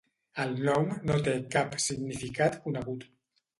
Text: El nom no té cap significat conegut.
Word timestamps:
El 0.45 0.55
nom 0.69 0.89
no 1.09 1.19
té 1.27 1.35
cap 1.57 1.79
significat 1.89 2.61
conegut. 2.67 3.09